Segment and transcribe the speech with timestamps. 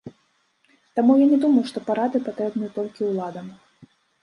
[0.99, 3.47] Таму я не думаю, што парады патрэбныя толькі ўладам.